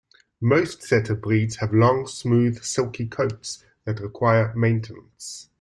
Most 0.41 0.81
setter 0.81 1.13
breeds 1.13 1.57
have 1.57 1.75
long 1.75 2.07
smooth, 2.07 2.63
silky 2.63 3.05
coats 3.05 3.63
that 3.85 3.99
require 3.99 4.51
maintenance. 4.55 5.47